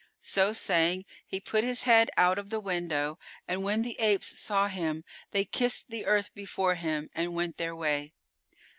So 0.19 0.51
saying, 0.51 1.05
he 1.27 1.39
put 1.39 1.63
his 1.63 1.83
head 1.83 2.09
out 2.17 2.39
of 2.39 2.49
the 2.49 2.59
window; 2.59 3.19
and 3.47 3.61
when 3.61 3.83
the 3.83 3.99
apes 3.99 4.39
saw 4.39 4.67
him, 4.67 5.03
they 5.29 5.45
kissed 5.45 5.91
the 5.91 6.07
earth 6.07 6.33
before 6.33 6.73
him 6.73 7.11
and 7.13 7.35
went 7.35 7.57
their 7.57 7.75
way. 7.75 8.15